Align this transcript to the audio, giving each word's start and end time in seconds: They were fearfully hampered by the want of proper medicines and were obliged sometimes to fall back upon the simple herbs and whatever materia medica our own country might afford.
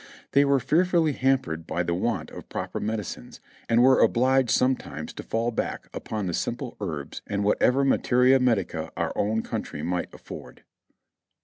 They 0.31 0.45
were 0.45 0.59
fearfully 0.59 1.13
hampered 1.13 1.67
by 1.67 1.83
the 1.83 1.93
want 1.93 2.31
of 2.31 2.49
proper 2.49 2.79
medicines 2.79 3.39
and 3.69 3.83
were 3.83 3.99
obliged 4.01 4.49
sometimes 4.49 5.13
to 5.13 5.21
fall 5.21 5.51
back 5.51 5.89
upon 5.93 6.25
the 6.25 6.33
simple 6.33 6.75
herbs 6.81 7.21
and 7.27 7.43
whatever 7.43 7.85
materia 7.85 8.39
medica 8.39 8.91
our 8.97 9.13
own 9.15 9.43
country 9.43 9.83
might 9.83 10.11
afford. 10.11 10.63